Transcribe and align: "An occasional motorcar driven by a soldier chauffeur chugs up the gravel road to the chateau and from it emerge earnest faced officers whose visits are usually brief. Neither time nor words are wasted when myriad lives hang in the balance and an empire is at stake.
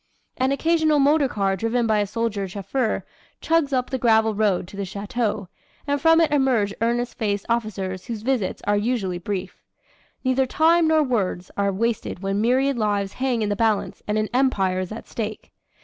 "An 0.37 0.51
occasional 0.51 0.97
motorcar 0.97 1.55
driven 1.55 1.85
by 1.85 1.99
a 1.99 2.07
soldier 2.07 2.47
chauffeur 2.47 3.05
chugs 3.39 3.71
up 3.71 3.91
the 3.91 3.99
gravel 3.99 4.33
road 4.33 4.67
to 4.69 4.75
the 4.75 4.83
chateau 4.83 5.47
and 5.85 6.01
from 6.01 6.19
it 6.19 6.31
emerge 6.31 6.73
earnest 6.81 7.19
faced 7.19 7.45
officers 7.47 8.05
whose 8.07 8.23
visits 8.23 8.63
are 8.65 8.75
usually 8.75 9.19
brief. 9.19 9.61
Neither 10.23 10.47
time 10.47 10.87
nor 10.87 11.03
words 11.03 11.51
are 11.55 11.71
wasted 11.71 12.23
when 12.23 12.41
myriad 12.41 12.79
lives 12.79 13.13
hang 13.21 13.43
in 13.43 13.49
the 13.49 13.55
balance 13.55 14.01
and 14.07 14.17
an 14.17 14.27
empire 14.33 14.79
is 14.79 14.91
at 14.91 15.07
stake. 15.07 15.51